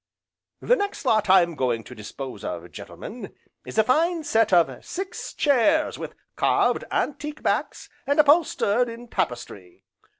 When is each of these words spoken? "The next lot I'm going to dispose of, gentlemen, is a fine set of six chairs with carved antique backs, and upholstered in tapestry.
"The 0.61 0.75
next 0.75 1.05
lot 1.05 1.29
I'm 1.29 1.53
going 1.53 1.83
to 1.83 1.93
dispose 1.93 2.43
of, 2.43 2.71
gentlemen, 2.71 3.35
is 3.67 3.77
a 3.77 3.83
fine 3.83 4.23
set 4.23 4.51
of 4.51 4.83
six 4.83 5.31
chairs 5.31 5.99
with 5.99 6.15
carved 6.35 6.83
antique 6.89 7.43
backs, 7.43 7.87
and 8.07 8.19
upholstered 8.19 8.89
in 8.89 9.09
tapestry. 9.09 9.83